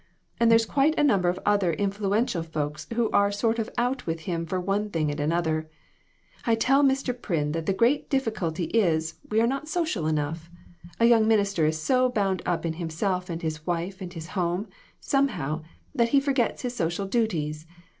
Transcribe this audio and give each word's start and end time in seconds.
And 0.39 0.49
there's 0.49 0.65
quite 0.65 0.97
a 0.97 1.03
number 1.03 1.29
of 1.29 1.39
other 1.45 1.73
influential 1.73 2.41
folks 2.41 2.87
who 2.95 3.11
are 3.11 3.31
sort 3.31 3.59
of 3.59 3.69
out 3.77 4.07
with 4.07 4.21
him 4.21 4.47
for 4.47 4.59
one 4.59 4.89
thing 4.89 5.11
and 5.11 5.19
another. 5.19 5.69
I 6.43 6.55
tell 6.55 6.81
Mr. 6.81 7.13
Pryn 7.13 7.51
that 7.53 7.67
the 7.67 7.73
great 7.73 8.09
difficulty 8.09 8.63
is, 8.63 9.19
we 9.29 9.39
are 9.39 9.45
not 9.45 9.67
social 9.67 10.07
enough. 10.07 10.49
A 10.99 11.05
young 11.05 11.27
minister 11.27 11.67
is 11.67 11.79
so 11.79 12.09
bound 12.09 12.41
up 12.47 12.65
in 12.65 12.73
himself 12.73 13.29
and 13.29 13.43
his 13.43 13.67
wife 13.67 14.01
and 14.01 14.11
his 14.11 14.29
home, 14.29 14.69
somehow, 14.99 15.61
that 15.93 16.09
he 16.09 16.19
forgets 16.19 16.63
his 16.63 16.75
social 16.75 17.05
duties. 17.05 17.67